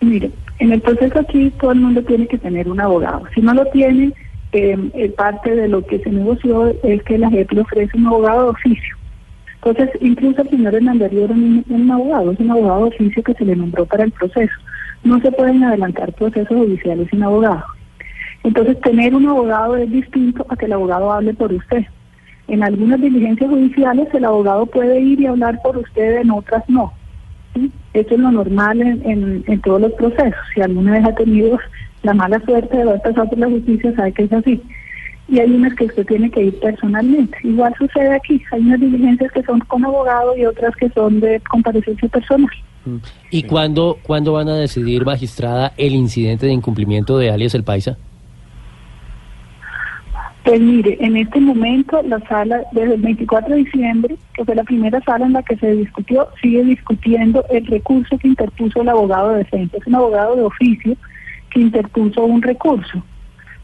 Mire, 0.01 0.31
en 0.59 0.71
el 0.71 0.81
proceso 0.81 1.19
aquí 1.19 1.51
todo 1.59 1.71
el 1.71 1.79
mundo 1.79 2.03
tiene 2.03 2.27
que 2.27 2.37
tener 2.37 2.69
un 2.69 2.79
abogado. 2.79 3.23
Si 3.33 3.41
no 3.41 3.53
lo 3.53 3.65
tiene, 3.67 4.13
eh, 4.51 5.13
parte 5.17 5.55
de 5.55 5.67
lo 5.67 5.85
que 5.85 5.99
se 5.99 6.09
negoció 6.09 6.67
es 6.83 7.03
que 7.03 7.17
la 7.17 7.29
JEP 7.29 7.51
le 7.51 7.61
ofrece 7.61 7.97
un 7.97 8.07
abogado 8.07 8.43
de 8.43 8.49
oficio. 8.49 8.95
Entonces, 9.55 9.89
incluso 10.01 10.43
el 10.43 10.49
señor 10.49 10.75
Hernández 10.75 11.11
Río 11.11 11.27
no 11.27 11.63
un 11.67 11.91
abogado, 11.91 12.31
es 12.31 12.39
un 12.39 12.51
abogado 12.51 12.81
de 12.81 12.95
oficio 12.95 13.23
que 13.23 13.33
se 13.33 13.45
le 13.45 13.55
nombró 13.55 13.85
para 13.85 14.03
el 14.03 14.11
proceso. 14.11 14.53
No 15.03 15.19
se 15.21 15.31
pueden 15.31 15.63
adelantar 15.63 16.13
procesos 16.13 16.55
judiciales 16.55 17.07
sin 17.09 17.23
abogado. 17.23 17.63
Entonces, 18.45 18.79
tener 18.81 19.15
un 19.15 19.25
abogado 19.25 19.75
es 19.75 19.89
distinto 19.89 20.45
a 20.49 20.55
que 20.55 20.65
el 20.65 20.73
abogado 20.73 21.11
hable 21.11 21.33
por 21.33 21.51
usted. 21.51 21.83
En 22.47 22.61
algunas 22.63 23.01
diligencias 23.01 23.49
judiciales 23.49 24.07
el 24.13 24.23
abogado 24.23 24.67
puede 24.67 25.01
ir 25.01 25.19
y 25.19 25.25
hablar 25.25 25.59
por 25.63 25.77
usted, 25.77 26.21
en 26.21 26.29
otras 26.29 26.63
no. 26.67 26.93
Eso 27.93 28.13
es 28.13 28.19
lo 28.19 28.31
normal 28.31 28.81
en, 28.81 29.43
en 29.47 29.61
todos 29.61 29.81
los 29.81 29.93
procesos. 29.93 30.39
Si 30.53 30.61
alguna 30.61 30.91
vez 30.91 31.05
ha 31.05 31.15
tenido 31.15 31.57
la 32.03 32.13
mala 32.13 32.39
suerte 32.41 32.77
de 32.77 32.83
haber 32.83 33.01
pasado 33.01 33.27
por 33.29 33.39
la 33.39 33.49
justicia 33.49 33.95
sabe 33.95 34.11
que 34.11 34.23
es 34.25 34.33
así. 34.33 34.61
Y 35.27 35.39
hay 35.39 35.49
unas 35.49 35.73
que 35.73 35.85
usted 35.85 36.05
tiene 36.05 36.29
que 36.29 36.43
ir 36.43 36.59
personalmente. 36.59 37.35
Igual 37.41 37.73
sucede 37.79 38.13
aquí. 38.13 38.39
Hay 38.51 38.61
unas 38.61 38.79
diligencias 38.79 39.31
que 39.31 39.41
son 39.41 39.59
con 39.61 39.83
abogado 39.83 40.37
y 40.37 40.45
otras 40.45 40.75
que 40.75 40.87
son 40.89 41.19
de 41.19 41.41
comparecencia 41.49 42.07
personal. 42.09 42.51
Mm. 42.85 42.97
¿Y 43.31 43.43
cuándo, 43.43 43.97
cuándo 44.03 44.33
van 44.33 44.49
a 44.49 44.55
decidir, 44.55 45.03
magistrada, 45.03 45.73
el 45.77 45.95
incidente 45.95 46.45
de 46.45 46.53
incumplimiento 46.53 47.17
de 47.17 47.31
alias 47.31 47.55
El 47.55 47.63
Paisa? 47.63 47.97
Pues 50.45 50.61
mire, 50.61 50.97
en 50.99 51.17
este 51.17 51.39
momento 51.39 52.01
la 52.03 52.19
sala, 52.27 52.61
desde 52.71 52.93
el 52.93 53.01
24 53.01 53.55
de 53.55 53.63
diciembre, 53.63 54.15
que 54.33 54.45
fue 54.45 54.55
la 54.55 54.63
primera 54.63 55.01
sala 55.01 55.25
en 55.25 55.33
la 55.33 55.43
que 55.43 55.57
se 55.57 55.75
discutió, 55.75 56.27
sigue 56.41 56.63
discutiendo 56.63 57.43
el 57.49 57.65
recurso 57.65 58.17
que 58.17 58.27
interpuso 58.27 58.81
el 58.81 58.89
abogado 58.89 59.31
de 59.31 59.39
defensa. 59.39 59.77
Es 59.77 59.87
un 59.87 59.95
abogado 59.95 60.35
de 60.35 60.43
oficio 60.43 60.95
interpuso 61.59 62.23
un 62.23 62.41
recurso. 62.41 63.03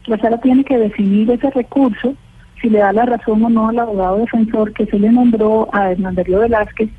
La 0.06 0.18
sala 0.18 0.38
tiene 0.40 0.64
que 0.64 0.78
definir 0.78 1.30
ese 1.30 1.50
recurso, 1.50 2.14
si 2.60 2.68
le 2.68 2.78
da 2.78 2.92
la 2.92 3.06
razón 3.06 3.44
o 3.44 3.48
no 3.48 3.68
al 3.68 3.78
abogado 3.78 4.18
defensor 4.18 4.72
que 4.72 4.86
se 4.86 4.98
le 4.98 5.10
nombró 5.10 5.68
a 5.72 5.92
Hernanderio 5.92 6.40
Velázquez. 6.40 6.90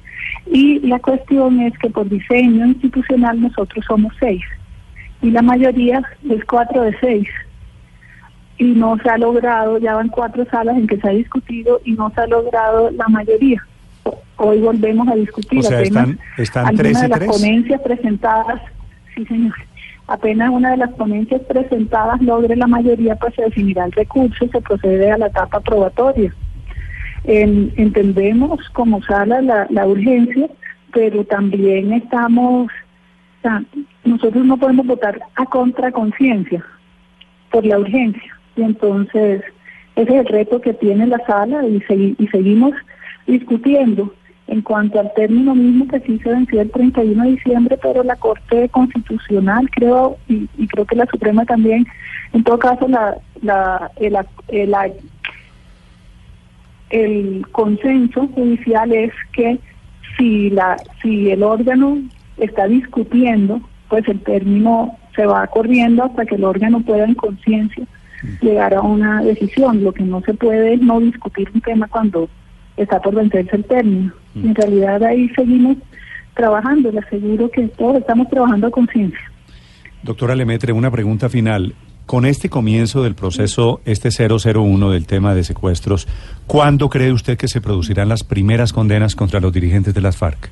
Y 0.48 0.80
la 0.82 1.00
cuestión 1.00 1.60
es 1.62 1.78
que 1.80 1.90
por 1.90 2.10
diseño 2.10 2.66
institucional 2.66 3.40
nosotros 3.40 3.84
somos 3.88 4.14
seis 4.20 4.42
y 5.22 5.32
la 5.32 5.42
mayoría 5.42 6.02
es 6.30 6.44
cuatro 6.46 6.82
de 6.82 6.98
seis. 7.00 7.28
Y 8.58 8.66
no 8.66 8.98
se 8.98 9.10
ha 9.10 9.18
logrado, 9.18 9.78
ya 9.80 9.96
van 9.96 10.10
cuatro 10.10 10.46
salas 10.46 10.78
en 10.78 10.88
que 10.88 10.98
se 10.98 11.08
ha 11.08 11.12
discutido 11.12 11.82
y 11.86 11.94
no 11.94 12.12
se 12.12 12.22
ha 12.22 12.28
logrado 12.28 12.92
la 12.92 13.08
mayoría. 13.08 13.66
Hoy 14.38 14.60
volvemos 14.60 15.08
a 15.08 15.16
discutir. 15.16 15.60
O 15.60 15.64
sea, 15.64 15.82
están, 15.82 16.20
están 16.38 16.68
algunas 16.68 17.02
de 17.02 17.08
las 17.08 17.20
ponencias 17.20 17.82
presentadas, 17.82 18.62
sí 19.16 19.26
señor, 19.26 19.54
Apenas 20.08 20.50
una 20.50 20.72
de 20.72 20.78
las 20.78 20.92
ponencias 20.94 21.42
presentadas 21.44 22.22
logre 22.22 22.56
la 22.56 22.68
mayoría, 22.68 23.16
pues 23.16 23.34
se 23.36 23.44
definirá 23.44 23.86
el 23.86 23.94
recurso 23.94 24.46
y 24.46 24.50
se 24.50 24.62
procede 24.62 25.12
a 25.12 25.18
la 25.18 25.28
etapa 25.28 25.62
probatoria. 25.62 26.34
entendemos 27.24 28.70
como 28.72 29.02
sala 29.04 29.42
la, 29.42 29.88
urgencia, 29.88 30.50
pero 30.92 31.24
también 31.24 31.94
estamos, 31.94 32.70
nosotros 34.04 34.46
no 34.46 34.58
podemos 34.58 34.86
votar 34.86 35.22
a 35.36 35.46
contraconciencia 35.46 36.64
por 37.50 37.66
la 37.66 37.80
urgencia. 37.80 38.38
Y 38.56 38.62
entonces, 38.62 39.44
ese 39.96 40.10
es 40.10 40.20
el 40.20 40.26
reto 40.26 40.62
que 40.62 40.74
tiene 40.74 41.08
la 41.08 41.20
sala 41.26 41.66
y, 41.66 41.84
y 42.18 42.28
seguimos 42.28 42.74
discutiendo. 43.28 44.14
En 44.46 44.62
cuanto 44.62 45.00
al 45.00 45.12
término 45.14 45.56
mismo 45.56 45.88
que 45.88 46.02
sí 46.02 46.20
se 46.20 46.30
venció 46.30 46.60
el 46.62 46.70
31 46.70 47.24
de 47.24 47.32
diciembre, 47.32 47.80
pero 47.82 48.04
la 48.04 48.18
Corte 48.18 48.68
Constitucional 48.70 49.70
creo, 49.72 50.18
y, 50.28 50.48
creo 50.68 50.86
que 50.86 50.98
la 50.98 51.06
Suprema 51.06 51.46
también, 51.46 51.88
en 52.34 52.44
todo 52.44 52.60
caso 52.60 52.88
la, 52.90 53.16
la, 53.42 53.90
el, 53.96 54.18
el, 54.50 54.76
el 56.90 57.48
consenso 57.54 58.28
judicial 58.28 58.92
es 58.92 59.14
que 59.32 59.60
si, 60.18 60.50
la, 60.50 60.76
si 61.02 61.32
el 61.32 61.42
órgano 61.42 62.00
está 62.38 62.68
discutiendo, 62.68 63.62
pues 63.88 64.08
el 64.10 64.20
término 64.20 64.98
se 65.16 65.26
va 65.26 65.48
corriendo 65.48 66.04
hasta 66.04 66.26
que 66.26 66.36
el 66.36 66.44
órgano 66.44 66.82
pueda 66.82 67.06
en 67.06 67.16
conciencia 67.16 67.86
llegar 68.42 68.74
a 68.74 68.82
una 68.82 69.22
decisión. 69.22 69.84
Lo 69.84 69.92
que 69.92 70.04
no 70.04 70.22
se 70.22 70.34
puede 70.34 70.74
es 70.76 70.82
no 70.82 71.00
discutir 71.00 71.50
un 71.54 71.62
tema 71.62 71.88
cuando 71.88 72.30
está 72.78 73.02
por 73.02 73.16
vencerse 73.16 73.56
el 73.56 73.66
término. 73.66 74.14
Mm. 74.34 74.46
En 74.46 74.56
realidad 74.56 75.04
ahí 75.04 75.30
seguimos 75.30 75.78
trabajando, 76.36 76.92
le 76.92 77.00
aseguro 77.00 77.50
que 77.50 77.68
todos 77.70 77.98
estamos 77.98 78.30
trabajando 78.30 78.68
a 78.68 78.72
conciencia. 78.72 79.32
Doctora 80.02 80.36
Lemetre, 80.36 80.74
una 80.74 80.92
pregunta 80.92 81.30
final. 81.30 81.76
Con 82.06 82.26
este 82.26 82.50
comienzo 82.50 83.02
del 83.02 83.16
proceso, 83.16 83.80
este 83.86 84.10
001 84.10 84.92
del 84.92 85.08
tema 85.08 85.34
de 85.34 85.46
secuestros, 85.46 86.06
¿cuándo 86.48 86.90
cree 86.90 87.14
usted 87.14 87.38
que 87.38 87.48
se 87.48 87.62
producirán 87.62 88.10
las 88.10 88.26
primeras 88.26 88.74
condenas 88.74 89.16
contra 89.16 89.40
los 89.40 89.54
dirigentes 89.54 89.94
de 89.94 90.02
las 90.02 90.18
FARC? 90.18 90.50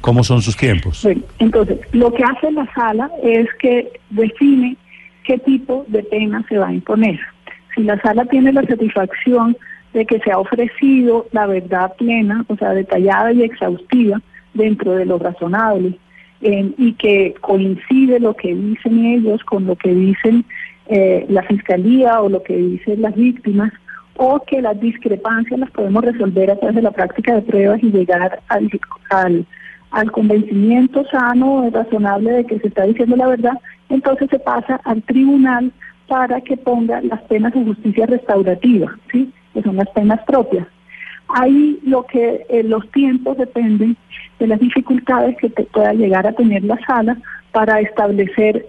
¿Cómo 0.00 0.24
son 0.24 0.42
sus 0.42 0.56
tiempos? 0.56 1.02
Bueno, 1.04 1.22
entonces, 1.38 1.78
lo 1.92 2.12
que 2.12 2.24
hace 2.24 2.50
la 2.50 2.68
sala 2.74 3.08
es 3.22 3.46
que 3.60 3.92
define 4.10 4.76
qué 5.26 5.38
tipo 5.38 5.84
de 5.88 6.02
pena 6.04 6.44
se 6.48 6.58
va 6.58 6.68
a 6.68 6.74
imponer. 6.74 7.18
Si 7.74 7.82
la 7.82 8.00
sala 8.00 8.24
tiene 8.26 8.52
la 8.52 8.62
satisfacción 8.62 9.56
de 9.92 10.06
que 10.06 10.20
se 10.20 10.30
ha 10.30 10.38
ofrecido 10.38 11.26
la 11.32 11.46
verdad 11.46 11.94
plena, 11.96 12.44
o 12.48 12.56
sea, 12.56 12.72
detallada 12.72 13.32
y 13.32 13.42
exhaustiva 13.42 14.20
dentro 14.54 14.92
de 14.92 15.04
lo 15.04 15.18
razonable 15.18 15.98
y 16.40 16.92
que 16.94 17.34
coincide 17.40 18.20
lo 18.20 18.34
que 18.34 18.54
dicen 18.54 19.04
ellos 19.06 19.42
con 19.44 19.66
lo 19.66 19.74
que 19.74 19.94
dicen 19.94 20.44
eh, 20.86 21.24
la 21.28 21.42
fiscalía 21.42 22.20
o 22.20 22.28
lo 22.28 22.42
que 22.42 22.56
dicen 22.56 23.02
las 23.02 23.14
víctimas 23.14 23.72
o 24.16 24.40
que 24.46 24.62
las 24.62 24.78
discrepancias 24.78 25.58
las 25.58 25.70
podemos 25.70 26.04
resolver 26.04 26.50
a 26.50 26.56
través 26.56 26.76
de 26.76 26.82
la 26.82 26.90
práctica 26.90 27.34
de 27.34 27.42
pruebas 27.42 27.82
y 27.82 27.90
llegar 27.90 28.40
al 28.48 30.12
convencimiento 30.12 31.04
sano, 31.06 31.66
y 31.66 31.70
razonable 31.70 32.32
de 32.32 32.44
que 32.44 32.58
se 32.60 32.68
está 32.68 32.84
diciendo 32.84 33.16
la 33.16 33.28
verdad, 33.28 33.58
entonces 33.88 34.28
se 34.30 34.38
pasa 34.38 34.80
al 34.84 35.02
tribunal 35.02 35.72
para 36.08 36.40
que 36.40 36.56
ponga 36.56 37.00
las 37.02 37.22
penas 37.22 37.52
de 37.52 37.64
justicia 37.64 38.06
restaurativa, 38.06 38.96
¿sí? 39.12 39.32
que 39.52 39.62
son 39.62 39.76
las 39.76 39.88
penas 39.90 40.20
propias. 40.24 40.66
Ahí 41.28 41.78
lo 41.84 42.04
que 42.04 42.46
eh, 42.48 42.62
los 42.62 42.88
tiempos 42.92 43.36
dependen 43.36 43.96
de 44.38 44.46
las 44.46 44.60
dificultades 44.60 45.36
que 45.38 45.50
te 45.50 45.64
pueda 45.64 45.92
llegar 45.92 46.26
a 46.26 46.32
tener 46.32 46.62
la 46.62 46.78
sala 46.86 47.16
para 47.52 47.80
establecer 47.80 48.66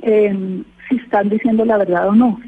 em, 0.00 0.64
si 0.88 0.96
están 0.96 1.28
diciendo 1.28 1.64
la 1.64 1.78
verdad 1.78 2.08
o 2.08 2.14
no. 2.14 2.40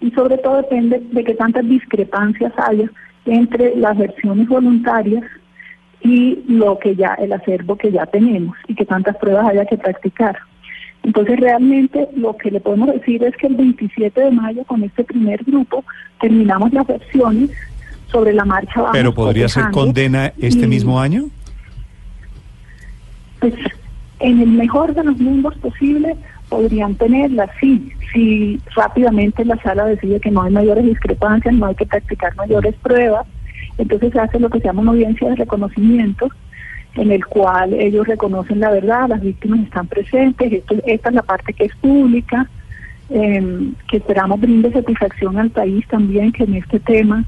Y 0.00 0.10
sobre 0.10 0.38
todo 0.38 0.58
depende 0.58 1.00
de 1.10 1.24
que 1.24 1.34
tantas 1.34 1.66
discrepancias 1.66 2.52
haya 2.58 2.90
entre 3.24 3.76
las 3.76 3.96
versiones 3.96 4.48
voluntarias 4.48 5.24
y 6.02 6.44
lo 6.46 6.78
que 6.78 6.94
ya, 6.94 7.14
el 7.14 7.32
acervo 7.32 7.76
que 7.76 7.90
ya 7.90 8.06
tenemos 8.06 8.56
y 8.66 8.74
que 8.74 8.84
tantas 8.84 9.16
pruebas 9.16 9.48
haya 9.48 9.64
que 9.64 9.78
practicar. 9.78 10.36
Entonces 11.08 11.40
realmente 11.40 12.06
lo 12.14 12.36
que 12.36 12.50
le 12.50 12.60
podemos 12.60 12.92
decir 12.92 13.24
es 13.24 13.34
que 13.38 13.46
el 13.46 13.54
27 13.54 14.20
de 14.20 14.30
mayo 14.30 14.62
con 14.64 14.82
este 14.82 15.04
primer 15.04 15.42
grupo 15.42 15.82
terminamos 16.20 16.70
las 16.74 16.86
versiones 16.86 17.48
sobre 18.12 18.34
la 18.34 18.44
marcha. 18.44 18.74
Vamos 18.76 18.90
¿Pero 18.92 19.14
podría 19.14 19.48
ser 19.48 19.70
condena 19.70 20.34
este 20.36 20.66
y, 20.66 20.66
mismo 20.66 21.00
año? 21.00 21.30
Pues 23.40 23.54
en 24.20 24.42
el 24.42 24.50
mejor 24.50 24.94
de 24.94 25.02
los 25.02 25.16
mundos 25.16 25.56
posible 25.56 26.14
podrían 26.50 26.94
tenerla, 26.94 27.48
sí, 27.58 27.90
si 28.12 28.60
rápidamente 28.76 29.46
la 29.46 29.56
sala 29.62 29.86
decide 29.86 30.20
que 30.20 30.30
no 30.30 30.42
hay 30.42 30.52
mayores 30.52 30.84
discrepancias, 30.84 31.54
no 31.54 31.68
hay 31.68 31.74
que 31.74 31.86
practicar 31.86 32.36
mayores 32.36 32.74
pruebas, 32.82 33.26
entonces 33.78 34.14
hace 34.14 34.38
lo 34.38 34.50
que 34.50 34.58
se 34.58 34.66
llama 34.66 34.82
una 34.82 34.90
audiencia 34.90 35.30
de 35.30 35.36
reconocimiento, 35.36 36.28
en 36.94 37.12
el 37.12 37.24
cual 37.26 37.74
ellos 37.74 38.06
reconocen 38.06 38.60
la 38.60 38.70
verdad, 38.70 39.08
las 39.08 39.20
víctimas 39.20 39.60
están 39.60 39.86
presentes, 39.86 40.52
esto, 40.52 40.74
esta 40.86 41.08
es 41.08 41.14
la 41.14 41.22
parte 41.22 41.52
que 41.52 41.66
es 41.66 41.76
pública, 41.76 42.48
eh, 43.10 43.72
que 43.88 43.98
esperamos 43.98 44.40
brinde 44.40 44.72
satisfacción 44.72 45.38
al 45.38 45.50
país 45.50 45.86
también, 45.88 46.32
que 46.32 46.44
en 46.44 46.54
este 46.54 46.80
tema 46.80 47.24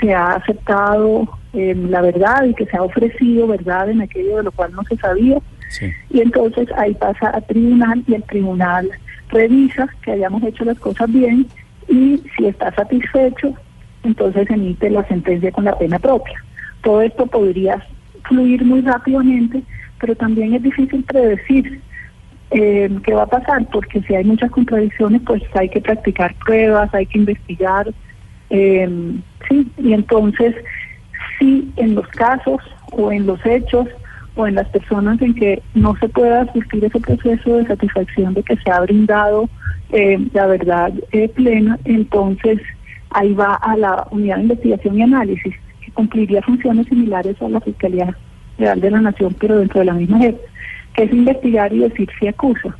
se 0.00 0.12
ha 0.12 0.34
aceptado 0.34 1.28
eh, 1.52 1.74
la 1.74 2.00
verdad 2.00 2.44
y 2.44 2.54
que 2.54 2.66
se 2.66 2.76
ha 2.76 2.82
ofrecido 2.82 3.46
verdad 3.46 3.88
en 3.90 4.00
aquello 4.00 4.38
de 4.38 4.42
lo 4.44 4.52
cual 4.52 4.72
no 4.72 4.82
se 4.84 4.96
sabía. 4.96 5.38
Sí. 5.68 5.90
Y 6.10 6.20
entonces 6.20 6.68
ahí 6.76 6.94
pasa 6.94 7.30
a 7.34 7.40
tribunal 7.40 8.02
y 8.06 8.14
el 8.14 8.22
tribunal 8.24 8.90
revisa 9.28 9.88
que 10.02 10.12
hayamos 10.12 10.42
hecho 10.42 10.64
las 10.64 10.78
cosas 10.78 11.10
bien 11.10 11.46
y 11.88 12.22
si 12.36 12.46
está 12.46 12.74
satisfecho, 12.74 13.54
entonces 14.02 14.50
emite 14.50 14.90
la 14.90 15.06
sentencia 15.06 15.52
con 15.52 15.64
la 15.64 15.78
pena 15.78 15.98
propia. 15.98 16.42
Todo 16.82 17.02
esto 17.02 17.26
podría 17.26 17.84
fluir 18.24 18.64
muy 18.64 18.80
rápidamente, 18.80 19.62
pero 20.00 20.14
también 20.16 20.54
es 20.54 20.62
difícil 20.62 21.02
predecir 21.04 21.80
eh, 22.50 22.90
qué 23.04 23.14
va 23.14 23.22
a 23.22 23.26
pasar, 23.26 23.66
porque 23.72 24.02
si 24.02 24.14
hay 24.14 24.24
muchas 24.24 24.50
contradicciones, 24.50 25.22
pues 25.24 25.42
hay 25.54 25.68
que 25.70 25.80
practicar 25.80 26.34
pruebas, 26.44 26.92
hay 26.94 27.06
que 27.06 27.18
investigar. 27.18 27.92
eh, 28.50 28.88
sí, 29.48 29.70
y 29.78 29.94
entonces, 29.94 30.54
si 31.38 31.72
en 31.76 31.94
los 31.94 32.06
casos 32.08 32.60
o 32.90 33.10
en 33.10 33.26
los 33.26 33.44
hechos 33.46 33.88
o 34.34 34.46
en 34.46 34.56
las 34.56 34.68
personas 34.68 35.20
en 35.22 35.34
que 35.34 35.62
no 35.74 35.96
se 35.96 36.08
pueda 36.08 36.42
asistir 36.42 36.84
ese 36.84 37.00
proceso 37.00 37.56
de 37.56 37.66
satisfacción 37.66 38.34
de 38.34 38.42
que 38.42 38.56
se 38.56 38.70
ha 38.70 38.80
brindado 38.80 39.48
eh, 39.90 40.18
la 40.34 40.46
verdad 40.46 40.92
plena, 41.34 41.78
entonces 41.84 42.60
ahí 43.10 43.32
va 43.32 43.54
a 43.54 43.76
la 43.76 44.06
unidad 44.10 44.36
de 44.36 44.42
investigación 44.42 44.98
y 44.98 45.02
análisis, 45.02 45.54
cumpliría 45.94 46.42
funciones 46.42 46.86
similares 46.86 47.40
a 47.40 47.48
la 47.48 47.60
Fiscalía 47.60 48.16
Real 48.58 48.80
de 48.80 48.90
la 48.90 49.00
Nación, 49.00 49.34
pero 49.38 49.58
dentro 49.58 49.80
de 49.80 49.86
la 49.86 49.94
misma 49.94 50.18
JEP, 50.18 50.38
que 50.94 51.02
es 51.04 51.12
investigar 51.12 51.72
y 51.72 51.78
decir 51.78 52.08
si 52.18 52.28
acusa. 52.28 52.76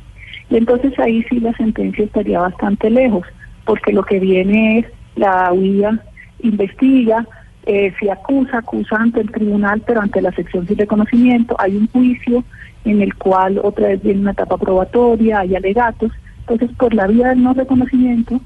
Y 0.49 0.57
entonces 0.57 0.97
ahí 0.99 1.23
sí 1.29 1.39
la 1.39 1.53
sentencia 1.53 2.05
estaría 2.05 2.39
bastante 2.39 2.89
lejos, 2.89 3.25
porque 3.65 3.93
lo 3.93 4.03
que 4.03 4.19
viene 4.19 4.79
es 4.79 4.85
la 5.15 5.51
huida, 5.53 6.03
investiga, 6.39 7.25
eh, 7.65 7.93
si 7.99 8.09
acusa, 8.09 8.57
acusa 8.57 8.97
ante 8.97 9.21
el 9.21 9.31
tribunal, 9.31 9.81
pero 9.85 10.01
ante 10.01 10.21
la 10.21 10.31
sección 10.33 10.67
sin 10.67 10.77
reconocimiento, 10.77 11.55
hay 11.59 11.77
un 11.77 11.87
juicio 11.87 12.43
en 12.83 13.01
el 13.01 13.15
cual 13.15 13.59
otra 13.63 13.87
vez 13.87 14.03
viene 14.03 14.21
una 14.21 14.31
etapa 14.31 14.57
probatoria, 14.57 15.39
hay 15.39 15.55
alegatos. 15.55 16.11
Entonces, 16.39 16.75
por 16.77 16.93
la 16.93 17.07
vía 17.07 17.29
del 17.29 17.41
no 17.41 17.53
reconocimiento, 17.53 18.41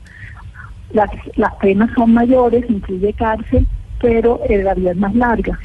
las, 0.93 1.09
las 1.35 1.55
penas 1.55 1.89
son 1.95 2.13
mayores, 2.13 2.63
incluye 2.69 3.11
cárcel, 3.13 3.65
pero 4.01 4.41
eh, 4.47 4.63
la 4.63 4.73
vía 4.73 4.91
es 4.91 4.97
más 4.97 5.15
larga. 5.15 5.59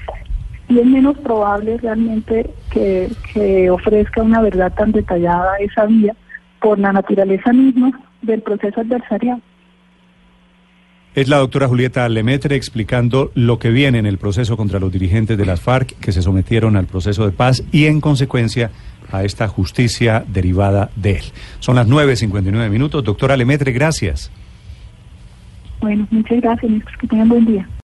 Y 0.69 0.79
es 0.79 0.87
menos 0.87 1.19
probable 1.19 1.79
realmente 1.79 2.49
que, 2.71 3.11
que 3.33 3.71
ofrezca 3.71 4.23
una 4.23 4.41
verdad 4.41 4.73
tan 4.75 4.93
detallada 4.93 5.57
esa 5.59 5.87
vía 5.87 6.15
por 6.61 6.79
la 6.79 6.93
naturaleza 6.93 7.53
misma 7.53 7.93
del 8.23 8.41
proceso 8.41 8.81
adversarial. 8.81 9.43
Es 11.15 11.29
la 11.29 11.37
doctora 11.37 11.69
Julieta 11.69 12.09
Lemetre 12.09 12.57
explicando 12.57 13.33
lo 13.35 13.59
que 13.59 13.69
viene 13.69 13.99
en 13.99 14.07
el 14.07 14.17
proceso 14.17 14.57
contra 14.57 14.81
los 14.81 14.91
dirigentes 14.91 15.37
de 15.37 15.45
las 15.45 15.61
FARC 15.61 15.99
que 16.01 16.11
se 16.11 16.23
sometieron 16.23 16.75
al 16.75 16.87
proceso 16.87 17.27
de 17.27 17.33
paz 17.33 17.63
y 17.71 17.85
en 17.85 18.01
consecuencia 18.01 18.71
a 19.11 19.23
esta 19.23 19.47
justicia 19.47 20.25
derivada 20.27 20.91
de 20.97 21.17
él. 21.17 21.25
Son 21.59 21.77
las 21.77 21.87
9.59 21.87 22.71
minutos. 22.71 23.05
Doctora 23.05 23.37
Lemetre, 23.37 23.73
gracias. 23.73 24.31
Bueno, 25.83 26.07
muchas 26.11 26.41
gracias, 26.41 26.73
que 26.99 27.07
tengan 27.07 27.29
buen 27.29 27.45
día. 27.45 27.69